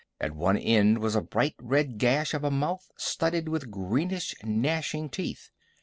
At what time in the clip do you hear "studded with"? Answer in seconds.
2.97-3.69